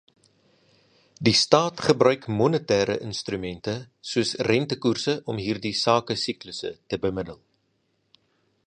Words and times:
Die 1.27 1.33
staat 1.39 1.83
gebruik 1.87 2.25
monetêre 2.39 2.95
instrumente 3.09 3.73
soos 4.13 4.31
rentekoerse 4.49 5.13
om 5.31 5.45
hierdie 5.45 5.75
sakesiklusse 5.85 6.75
te 6.89 7.03
bemiddel. 7.07 7.39